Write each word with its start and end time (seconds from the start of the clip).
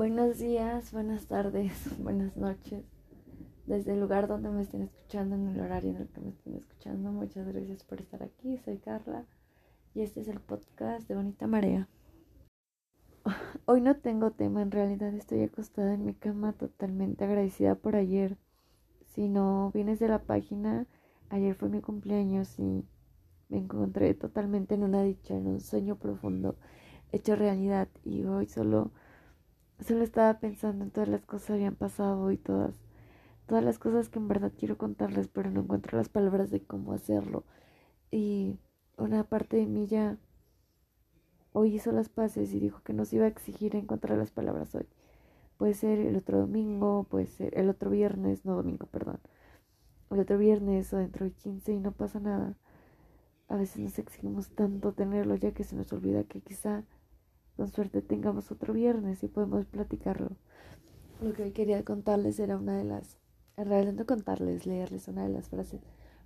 Buenos 0.00 0.38
días, 0.38 0.92
buenas 0.92 1.26
tardes, 1.26 1.74
buenas 2.02 2.34
noches. 2.34 2.86
Desde 3.66 3.92
el 3.92 4.00
lugar 4.00 4.28
donde 4.28 4.48
me 4.48 4.62
estén 4.62 4.80
escuchando, 4.80 5.36
en 5.36 5.48
el 5.48 5.60
horario 5.60 5.90
en 5.90 5.96
el 5.96 6.08
que 6.08 6.22
me 6.22 6.30
estén 6.30 6.54
escuchando, 6.54 7.12
muchas 7.12 7.46
gracias 7.46 7.84
por 7.84 8.00
estar 8.00 8.22
aquí. 8.22 8.56
Soy 8.64 8.78
Carla 8.78 9.26
y 9.92 10.00
este 10.00 10.22
es 10.22 10.28
el 10.28 10.40
podcast 10.40 11.06
de 11.06 11.16
Bonita 11.16 11.46
Marea. 11.46 11.86
Hoy 13.66 13.82
no 13.82 13.94
tengo 13.94 14.30
tema, 14.30 14.62
en 14.62 14.70
realidad 14.70 15.12
estoy 15.12 15.42
acostada 15.42 15.92
en 15.92 16.06
mi 16.06 16.14
cama 16.14 16.54
totalmente 16.54 17.24
agradecida 17.24 17.74
por 17.74 17.94
ayer. 17.94 18.38
Si 19.14 19.28
no 19.28 19.70
vienes 19.74 19.98
de 19.98 20.08
la 20.08 20.22
página, 20.22 20.86
ayer 21.28 21.54
fue 21.54 21.68
mi 21.68 21.82
cumpleaños 21.82 22.58
y 22.58 22.86
me 23.50 23.58
encontré 23.58 24.14
totalmente 24.14 24.76
en 24.76 24.82
una 24.82 25.02
dicha, 25.02 25.34
en 25.34 25.46
un 25.46 25.60
sueño 25.60 25.96
profundo 25.96 26.56
hecho 27.12 27.36
realidad 27.36 27.88
y 28.02 28.24
hoy 28.24 28.46
solo 28.46 28.92
solo 29.84 30.04
estaba 30.04 30.38
pensando 30.40 30.84
en 30.84 30.90
todas 30.90 31.08
las 31.08 31.24
cosas 31.24 31.48
que 31.48 31.52
habían 31.54 31.76
pasado 31.76 32.30
y 32.30 32.36
todas 32.36 32.74
todas 33.50 33.64
las 33.64 33.80
cosas 33.80 34.08
que 34.08 34.20
en 34.20 34.28
verdad 34.28 34.52
quiero 34.56 34.78
contarles, 34.78 35.26
pero 35.26 35.50
no 35.50 35.62
encuentro 35.62 35.98
las 35.98 36.08
palabras 36.08 36.52
de 36.52 36.62
cómo 36.62 36.92
hacerlo. 36.92 37.42
Y 38.12 38.60
una 38.96 39.24
parte 39.24 39.56
de 39.56 39.66
mí 39.66 39.88
ya 39.88 40.18
hoy 41.52 41.74
hizo 41.74 41.90
las 41.90 42.08
paces 42.08 42.54
y 42.54 42.60
dijo 42.60 42.80
que 42.84 42.92
nos 42.92 43.12
iba 43.12 43.24
a 43.24 43.28
exigir 43.28 43.74
encontrar 43.74 44.18
las 44.18 44.30
palabras 44.30 44.72
hoy. 44.76 44.86
Puede 45.56 45.74
ser 45.74 45.98
el 45.98 46.14
otro 46.14 46.38
domingo, 46.38 47.02
puede 47.10 47.26
ser 47.26 47.58
el 47.58 47.68
otro 47.70 47.90
viernes, 47.90 48.44
no 48.44 48.54
domingo, 48.54 48.86
perdón. 48.86 49.18
El 50.10 50.20
otro 50.20 50.38
viernes 50.38 50.92
o 50.92 50.98
dentro 50.98 51.24
de 51.24 51.32
15 51.32 51.72
y 51.72 51.80
no 51.80 51.90
pasa 51.90 52.20
nada. 52.20 52.54
A 53.48 53.56
veces 53.56 53.78
nos 53.78 53.98
exigimos 53.98 54.50
tanto 54.50 54.92
tenerlo 54.92 55.34
ya 55.34 55.50
que 55.50 55.64
se 55.64 55.74
nos 55.74 55.92
olvida 55.92 56.22
que 56.22 56.40
quizá 56.40 56.84
con 57.60 57.68
suerte 57.68 58.00
tengamos 58.00 58.50
otro 58.50 58.72
viernes 58.72 59.22
y 59.22 59.28
podemos 59.28 59.66
platicarlo. 59.66 60.30
Lo 61.20 61.34
que 61.34 61.42
hoy 61.42 61.50
quería 61.50 61.84
contarles 61.84 62.40
era 62.40 62.56
una 62.56 62.74
de 62.78 62.84
las, 62.84 63.18
en 63.58 63.66
realidad 63.68 63.92
no 63.92 64.06
contarles, 64.06 64.64
leerles 64.64 65.08
una 65.08 65.24
de 65.24 65.28
las 65.28 65.50
frases 65.50 65.82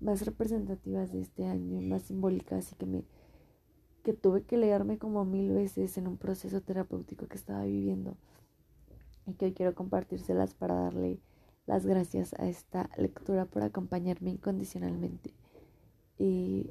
más 0.00 0.24
representativas 0.24 1.12
de 1.12 1.20
este 1.20 1.44
año, 1.44 1.82
más 1.82 2.04
simbólicas 2.04 2.72
y 2.72 2.76
que 2.76 2.86
me 2.86 3.04
que 4.04 4.14
tuve 4.14 4.44
que 4.44 4.56
leerme 4.56 4.96
como 4.96 5.26
mil 5.26 5.52
veces 5.52 5.98
en 5.98 6.06
un 6.06 6.16
proceso 6.16 6.62
terapéutico 6.62 7.26
que 7.26 7.36
estaba 7.36 7.62
viviendo 7.64 8.16
y 9.26 9.34
que 9.34 9.44
hoy 9.44 9.52
quiero 9.52 9.74
compartírselas 9.74 10.54
para 10.54 10.76
darle 10.76 11.20
las 11.66 11.84
gracias 11.84 12.32
a 12.38 12.48
esta 12.48 12.88
lectura 12.96 13.44
por 13.44 13.64
acompañarme 13.64 14.30
incondicionalmente 14.30 15.34
y 16.18 16.70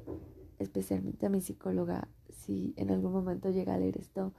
especialmente 0.58 1.26
a 1.26 1.30
mi 1.30 1.40
psicóloga 1.40 2.08
si 2.30 2.74
en 2.76 2.90
algún 2.90 3.12
momento 3.12 3.50
llega 3.50 3.74
a 3.74 3.78
leer 3.78 3.98
esto 3.98 4.32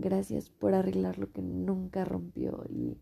Gracias 0.00 0.48
por 0.48 0.74
arreglar 0.74 1.18
lo 1.18 1.30
que 1.30 1.42
nunca 1.42 2.06
rompió. 2.06 2.64
Y 2.68 2.98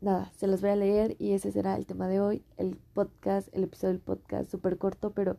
nada, 0.00 0.30
se 0.36 0.46
los 0.46 0.60
voy 0.60 0.70
a 0.70 0.76
leer 0.76 1.16
y 1.18 1.32
ese 1.32 1.50
será 1.50 1.76
el 1.76 1.86
tema 1.86 2.08
de 2.08 2.20
hoy. 2.20 2.44
El 2.56 2.76
podcast, 2.76 3.48
el 3.52 3.64
episodio 3.64 3.94
del 3.94 4.02
podcast, 4.02 4.50
súper 4.50 4.78
corto, 4.78 5.12
pero 5.12 5.36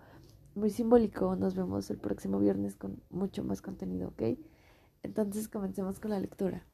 muy 0.55 0.69
simbólico. 0.69 1.35
Nos 1.35 1.55
vemos 1.55 1.89
el 1.91 1.97
próximo 1.97 2.39
viernes 2.39 2.75
con 2.75 3.01
mucho 3.09 3.43
más 3.43 3.61
contenido, 3.61 4.09
¿ok? 4.09 4.37
Entonces 5.03 5.47
comencemos 5.47 5.99
con 5.99 6.11
la 6.11 6.19
lectura. 6.19 6.67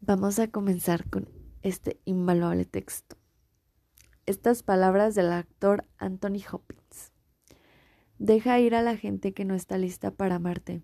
Vamos 0.00 0.38
a 0.38 0.50
comenzar 0.50 1.08
con 1.08 1.28
este 1.62 2.00
invaluable 2.04 2.66
texto. 2.66 3.16
Estas 4.26 4.62
palabras 4.62 5.14
del 5.14 5.32
actor 5.32 5.86
Anthony 5.96 6.42
Hopkins. 6.52 6.87
Deja 8.18 8.58
ir 8.58 8.74
a 8.74 8.82
la 8.82 8.96
gente 8.96 9.32
que 9.32 9.44
no 9.44 9.54
está 9.54 9.78
lista 9.78 10.10
para 10.10 10.36
amarte. 10.36 10.82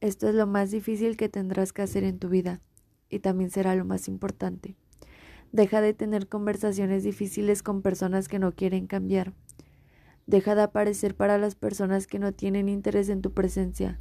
Esto 0.00 0.28
es 0.28 0.34
lo 0.34 0.46
más 0.46 0.70
difícil 0.70 1.16
que 1.16 1.30
tendrás 1.30 1.72
que 1.72 1.80
hacer 1.80 2.04
en 2.04 2.18
tu 2.18 2.28
vida 2.28 2.60
y 3.08 3.20
también 3.20 3.50
será 3.50 3.74
lo 3.74 3.86
más 3.86 4.06
importante. 4.06 4.76
Deja 5.50 5.80
de 5.80 5.94
tener 5.94 6.28
conversaciones 6.28 7.04
difíciles 7.04 7.62
con 7.62 7.80
personas 7.80 8.28
que 8.28 8.38
no 8.38 8.52
quieren 8.52 8.86
cambiar. 8.86 9.32
Deja 10.26 10.54
de 10.54 10.60
aparecer 10.60 11.14
para 11.14 11.38
las 11.38 11.54
personas 11.54 12.06
que 12.06 12.18
no 12.18 12.32
tienen 12.32 12.68
interés 12.68 13.08
en 13.08 13.22
tu 13.22 13.32
presencia. 13.32 13.98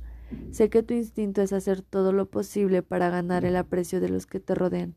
Sé 0.52 0.70
que 0.70 0.84
tu 0.84 0.94
instinto 0.94 1.42
es 1.42 1.54
hacer 1.54 1.82
todo 1.82 2.12
lo 2.12 2.30
posible 2.30 2.84
para 2.84 3.10
ganar 3.10 3.46
el 3.46 3.56
aprecio 3.56 4.02
de 4.02 4.10
los 4.10 4.26
que 4.26 4.42
te 4.42 4.54
rodean, 4.56 4.94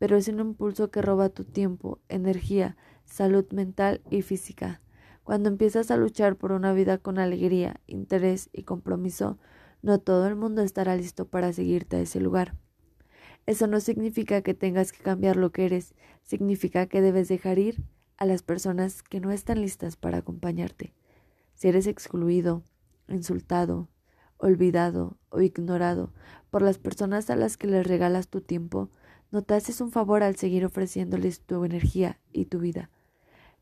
pero 0.00 0.16
es 0.16 0.26
un 0.26 0.40
impulso 0.40 0.90
que 0.90 1.00
roba 1.00 1.28
tu 1.28 1.44
tiempo, 1.44 2.00
energía, 2.08 2.76
salud 3.04 3.46
mental 3.52 4.02
y 4.10 4.22
física. 4.22 4.80
Cuando 5.24 5.48
empiezas 5.48 5.90
a 5.90 5.96
luchar 5.96 6.36
por 6.36 6.52
una 6.52 6.74
vida 6.74 6.98
con 6.98 7.18
alegría, 7.18 7.80
interés 7.86 8.50
y 8.52 8.62
compromiso, 8.62 9.38
no 9.82 9.98
todo 9.98 10.26
el 10.26 10.36
mundo 10.36 10.62
estará 10.62 10.94
listo 10.96 11.26
para 11.26 11.52
seguirte 11.52 11.96
a 11.96 12.00
ese 12.00 12.20
lugar. 12.20 12.54
Eso 13.46 13.66
no 13.66 13.80
significa 13.80 14.42
que 14.42 14.54
tengas 14.54 14.92
que 14.92 15.02
cambiar 15.02 15.36
lo 15.36 15.50
que 15.50 15.64
eres, 15.64 15.94
significa 16.22 16.86
que 16.86 17.00
debes 17.00 17.28
dejar 17.28 17.58
ir 17.58 17.82
a 18.18 18.26
las 18.26 18.42
personas 18.42 19.02
que 19.02 19.20
no 19.20 19.32
están 19.32 19.60
listas 19.60 19.96
para 19.96 20.18
acompañarte. 20.18 20.92
Si 21.54 21.68
eres 21.68 21.86
excluido, 21.86 22.62
insultado, 23.08 23.88
olvidado 24.36 25.16
o 25.30 25.40
ignorado 25.40 26.12
por 26.50 26.62
las 26.62 26.78
personas 26.78 27.30
a 27.30 27.36
las 27.36 27.56
que 27.56 27.66
les 27.66 27.86
regalas 27.86 28.28
tu 28.28 28.42
tiempo, 28.42 28.90
no 29.30 29.42
te 29.42 29.54
haces 29.54 29.80
un 29.80 29.90
favor 29.90 30.22
al 30.22 30.36
seguir 30.36 30.64
ofreciéndoles 30.66 31.40
tu 31.40 31.64
energía 31.64 32.20
y 32.32 32.44
tu 32.44 32.58
vida. 32.58 32.90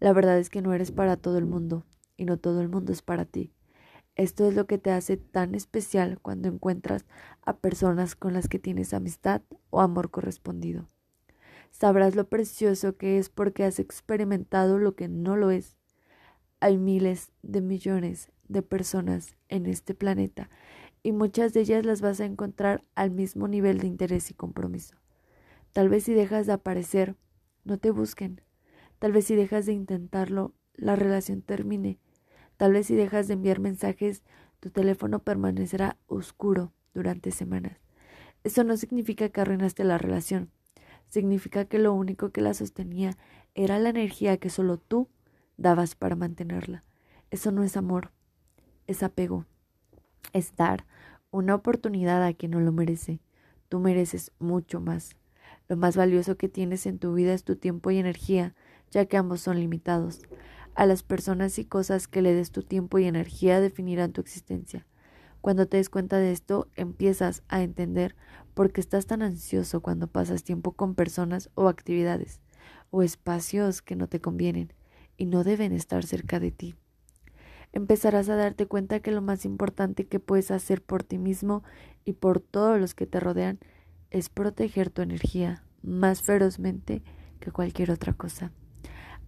La 0.02 0.12
verdad 0.12 0.36
es 0.40 0.50
que 0.50 0.62
no 0.62 0.74
eres 0.74 0.90
para 0.90 1.16
todo 1.16 1.38
el 1.38 1.46
mundo 1.46 1.84
y 2.16 2.24
no 2.24 2.36
todo 2.36 2.60
el 2.60 2.68
mundo 2.68 2.90
es 2.90 3.02
para 3.02 3.24
ti. 3.24 3.52
Esto 4.16 4.48
es 4.48 4.56
lo 4.56 4.66
que 4.66 4.76
te 4.76 4.90
hace 4.90 5.16
tan 5.16 5.54
especial 5.54 6.18
cuando 6.20 6.48
encuentras 6.48 7.04
a 7.42 7.58
personas 7.58 8.16
con 8.16 8.32
las 8.32 8.48
que 8.48 8.58
tienes 8.58 8.94
amistad 8.94 9.42
o 9.70 9.80
amor 9.80 10.10
correspondido. 10.10 10.88
Sabrás 11.70 12.16
lo 12.16 12.28
precioso 12.28 12.96
que 12.96 13.16
es 13.16 13.28
porque 13.28 13.62
has 13.62 13.78
experimentado 13.78 14.76
lo 14.76 14.96
que 14.96 15.06
no 15.06 15.36
lo 15.36 15.52
es. 15.52 15.76
Hay 16.58 16.78
miles 16.78 17.30
de 17.42 17.60
millones 17.60 18.32
de 18.48 18.62
personas 18.62 19.36
en 19.48 19.66
este 19.66 19.94
planeta 19.94 20.50
y 21.04 21.12
muchas 21.12 21.52
de 21.52 21.60
ellas 21.60 21.86
las 21.86 22.00
vas 22.00 22.18
a 22.18 22.24
encontrar 22.24 22.82
al 22.96 23.12
mismo 23.12 23.46
nivel 23.46 23.78
de 23.78 23.86
interés 23.86 24.32
y 24.32 24.34
compromiso. 24.34 24.96
Tal 25.72 25.88
vez 25.88 26.02
si 26.02 26.12
dejas 26.12 26.48
de 26.48 26.54
aparecer, 26.54 27.14
no 27.62 27.78
te 27.78 27.92
busquen. 27.92 28.40
Tal 29.02 29.10
vez 29.10 29.24
si 29.24 29.34
dejas 29.34 29.66
de 29.66 29.72
intentarlo, 29.72 30.54
la 30.76 30.94
relación 30.94 31.42
termine 31.42 31.98
Tal 32.56 32.72
vez 32.72 32.86
si 32.86 32.94
dejas 32.94 33.26
de 33.26 33.34
enviar 33.34 33.58
mensajes, 33.58 34.22
tu 34.60 34.70
teléfono 34.70 35.18
permanecerá 35.18 35.96
oscuro 36.06 36.72
durante 36.94 37.32
semanas. 37.32 37.80
Eso 38.44 38.62
no 38.62 38.76
significa 38.76 39.28
que 39.30 39.40
arruinaste 39.40 39.82
la 39.82 39.98
relación. 39.98 40.52
Significa 41.08 41.64
que 41.64 41.80
lo 41.80 41.92
único 41.92 42.30
que 42.30 42.42
la 42.42 42.54
sostenía 42.54 43.18
era 43.56 43.80
la 43.80 43.88
energía 43.88 44.36
que 44.36 44.48
solo 44.48 44.76
tú 44.76 45.08
dabas 45.56 45.96
para 45.96 46.14
mantenerla. 46.14 46.84
Eso 47.32 47.50
no 47.50 47.64
es 47.64 47.76
amor, 47.76 48.12
es 48.86 49.02
apego. 49.02 49.44
Es 50.32 50.54
dar 50.54 50.86
una 51.32 51.56
oportunidad 51.56 52.24
a 52.24 52.34
quien 52.34 52.52
no 52.52 52.60
lo 52.60 52.70
merece. 52.70 53.18
Tú 53.68 53.80
mereces 53.80 54.30
mucho 54.38 54.80
más. 54.80 55.16
Lo 55.68 55.76
más 55.76 55.96
valioso 55.96 56.36
que 56.36 56.48
tienes 56.48 56.86
en 56.86 57.00
tu 57.00 57.12
vida 57.14 57.34
es 57.34 57.42
tu 57.42 57.56
tiempo 57.56 57.90
y 57.90 57.98
energía, 57.98 58.54
ya 58.92 59.06
que 59.06 59.16
ambos 59.16 59.40
son 59.40 59.58
limitados. 59.58 60.20
A 60.74 60.86
las 60.86 61.02
personas 61.02 61.58
y 61.58 61.64
cosas 61.64 62.06
que 62.06 62.22
le 62.22 62.32
des 62.32 62.52
tu 62.52 62.62
tiempo 62.62 62.98
y 62.98 63.06
energía 63.06 63.60
definirán 63.60 64.12
tu 64.12 64.20
existencia. 64.20 64.86
Cuando 65.40 65.66
te 65.66 65.78
des 65.78 65.90
cuenta 65.90 66.18
de 66.18 66.30
esto, 66.30 66.68
empiezas 66.76 67.42
a 67.48 67.62
entender 67.62 68.14
por 68.54 68.72
qué 68.72 68.80
estás 68.80 69.06
tan 69.06 69.22
ansioso 69.22 69.80
cuando 69.80 70.06
pasas 70.06 70.44
tiempo 70.44 70.72
con 70.72 70.94
personas 70.94 71.50
o 71.54 71.68
actividades 71.68 72.40
o 72.90 73.02
espacios 73.02 73.82
que 73.82 73.96
no 73.96 74.06
te 74.06 74.20
convienen 74.20 74.72
y 75.16 75.26
no 75.26 75.42
deben 75.42 75.72
estar 75.72 76.04
cerca 76.04 76.38
de 76.38 76.52
ti. 76.52 76.76
Empezarás 77.72 78.28
a 78.28 78.36
darte 78.36 78.66
cuenta 78.66 79.00
que 79.00 79.10
lo 79.10 79.22
más 79.22 79.44
importante 79.44 80.06
que 80.06 80.20
puedes 80.20 80.50
hacer 80.50 80.82
por 80.82 81.02
ti 81.02 81.18
mismo 81.18 81.64
y 82.04 82.12
por 82.12 82.40
todos 82.40 82.78
los 82.78 82.94
que 82.94 83.06
te 83.06 83.18
rodean 83.18 83.58
es 84.10 84.28
proteger 84.28 84.90
tu 84.90 85.00
energía 85.00 85.64
más 85.82 86.22
ferozmente 86.22 87.02
que 87.40 87.50
cualquier 87.50 87.90
otra 87.90 88.12
cosa. 88.12 88.52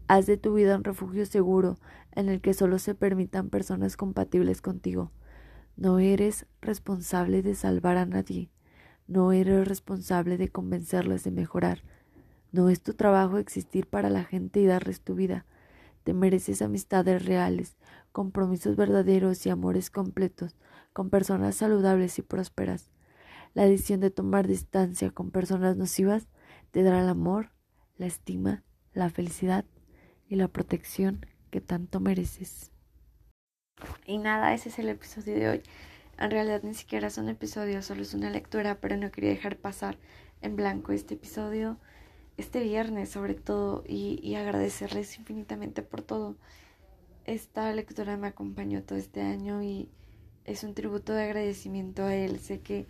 Haz 0.06 0.26
de 0.26 0.36
tu 0.36 0.52
vida 0.52 0.76
un 0.76 0.84
refugio 0.84 1.24
seguro 1.24 1.78
en 2.12 2.28
el 2.28 2.42
que 2.42 2.52
solo 2.52 2.78
se 2.78 2.94
permitan 2.94 3.48
personas 3.48 3.96
compatibles 3.96 4.60
contigo. 4.60 5.10
No 5.76 5.98
eres 5.98 6.46
responsable 6.60 7.42
de 7.42 7.54
salvar 7.54 7.96
a 7.96 8.04
nadie. 8.04 8.50
No 9.06 9.32
eres 9.32 9.66
responsable 9.66 10.36
de 10.36 10.50
convencerles 10.50 11.24
de 11.24 11.30
mejorar. 11.30 11.82
No 12.52 12.68
es 12.68 12.82
tu 12.82 12.92
trabajo 12.92 13.38
existir 13.38 13.86
para 13.86 14.10
la 14.10 14.24
gente 14.24 14.60
y 14.60 14.66
darles 14.66 15.00
tu 15.00 15.14
vida. 15.14 15.46
Te 16.04 16.12
mereces 16.12 16.60
amistades 16.60 17.24
reales, 17.24 17.78
compromisos 18.12 18.76
verdaderos 18.76 19.46
y 19.46 19.50
amores 19.50 19.88
completos 19.88 20.54
con 20.92 21.08
personas 21.08 21.56
saludables 21.56 22.18
y 22.18 22.22
prósperas. 22.22 22.90
La 23.54 23.64
decisión 23.64 24.00
de 24.00 24.10
tomar 24.10 24.46
distancia 24.46 25.10
con 25.10 25.30
personas 25.30 25.78
nocivas 25.78 26.28
te 26.72 26.82
dará 26.82 27.00
el 27.00 27.08
amor, 27.08 27.52
la 27.96 28.06
estima, 28.06 28.64
la 28.92 29.08
felicidad 29.08 29.64
y 30.28 30.36
la 30.36 30.48
protección 30.48 31.26
que 31.50 31.60
tanto 31.60 32.00
mereces. 32.00 32.70
Y 34.06 34.18
nada, 34.18 34.54
ese 34.54 34.68
es 34.68 34.78
el 34.78 34.88
episodio 34.88 35.34
de 35.34 35.48
hoy. 35.48 35.62
En 36.18 36.30
realidad 36.30 36.62
ni 36.62 36.74
siquiera 36.74 37.08
es 37.08 37.18
un 37.18 37.28
episodio, 37.28 37.82
solo 37.82 38.02
es 38.02 38.14
una 38.14 38.30
lectura, 38.30 38.78
pero 38.80 38.96
no 38.96 39.10
quería 39.10 39.30
dejar 39.30 39.56
pasar 39.56 39.98
en 40.42 40.56
blanco 40.56 40.92
este 40.92 41.14
episodio, 41.14 41.78
este 42.36 42.62
viernes 42.62 43.08
sobre 43.08 43.34
todo, 43.34 43.82
y, 43.86 44.20
y 44.22 44.36
agradecerles 44.36 45.18
infinitamente 45.18 45.82
por 45.82 46.02
todo. 46.02 46.36
Esta 47.24 47.72
lectura 47.72 48.16
me 48.16 48.28
acompañó 48.28 48.82
todo 48.82 48.98
este 48.98 49.22
año 49.22 49.62
y 49.62 49.88
es 50.44 50.62
un 50.62 50.74
tributo 50.74 51.12
de 51.14 51.24
agradecimiento 51.24 52.04
a 52.04 52.14
él. 52.14 52.38
Sé 52.38 52.60
que 52.60 52.86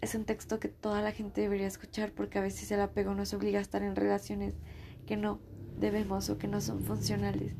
es 0.00 0.14
un 0.14 0.24
texto 0.24 0.60
que 0.60 0.68
toda 0.68 1.02
la 1.02 1.12
gente 1.12 1.40
debería 1.40 1.66
escuchar 1.66 2.12
porque 2.12 2.38
a 2.38 2.42
veces 2.42 2.70
el 2.70 2.80
apego 2.80 3.14
nos 3.14 3.34
obliga 3.34 3.58
a 3.58 3.62
estar 3.62 3.82
en 3.82 3.96
relaciones 3.96 4.54
que 5.06 5.16
no 5.16 5.40
debemos 5.78 6.30
o 6.30 6.38
que 6.38 6.48
no 6.48 6.60
son 6.60 6.80
funcionales. 6.80 7.54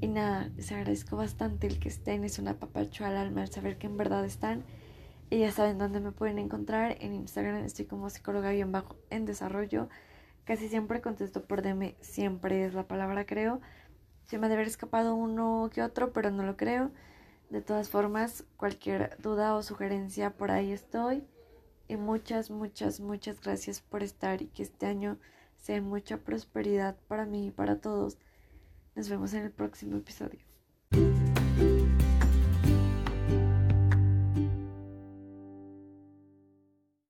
Y 0.00 0.06
nada, 0.06 0.48
les 0.56 0.70
agradezco 0.70 1.16
bastante 1.16 1.66
el 1.66 1.80
que 1.80 1.88
estén, 1.88 2.22
es 2.24 2.38
una 2.38 2.54
papacho 2.54 3.04
al 3.04 3.16
alma 3.16 3.42
el 3.42 3.48
saber 3.48 3.78
que 3.78 3.86
en 3.88 3.96
verdad 3.96 4.24
están. 4.24 4.64
Y 5.30 5.40
ya 5.40 5.50
saben 5.52 5.76
dónde 5.76 6.00
me 6.00 6.12
pueden 6.12 6.38
encontrar. 6.38 6.96
En 7.00 7.14
Instagram 7.14 7.64
estoy 7.64 7.84
como 7.84 8.08
psicóloga 8.08 8.50
bien 8.50 8.72
bajo 8.72 8.96
en 9.10 9.26
desarrollo. 9.26 9.88
Casi 10.44 10.68
siempre 10.68 11.02
contesto 11.02 11.44
por 11.44 11.62
DM, 11.62 11.94
siempre 12.00 12.64
es 12.64 12.74
la 12.74 12.86
palabra 12.88 13.26
creo. 13.26 13.60
Se 14.24 14.38
me 14.38 14.46
ha 14.46 14.48
de 14.48 14.54
haber 14.54 14.68
escapado 14.68 15.14
uno 15.14 15.68
que 15.72 15.82
otro, 15.82 16.12
pero 16.12 16.30
no 16.30 16.44
lo 16.44 16.56
creo. 16.56 16.90
De 17.50 17.60
todas 17.60 17.88
formas, 17.90 18.44
cualquier 18.56 19.16
duda 19.20 19.54
o 19.54 19.62
sugerencia 19.62 20.30
por 20.30 20.50
ahí 20.50 20.72
estoy. 20.72 21.24
Y 21.88 21.96
muchas, 21.96 22.50
muchas, 22.50 23.00
muchas 23.00 23.40
gracias 23.40 23.80
por 23.80 24.02
estar 24.02 24.42
y 24.42 24.46
que 24.46 24.62
este 24.62 24.86
año 24.86 25.18
sea 25.58 25.82
mucha 25.82 26.18
prosperidad 26.18 26.96
para 27.08 27.26
mí 27.26 27.48
y 27.48 27.50
para 27.50 27.80
todos. 27.80 28.18
Nos 28.94 29.08
vemos 29.08 29.34
en 29.34 29.44
el 29.44 29.52
próximo 29.52 29.96
episodio. 29.98 30.40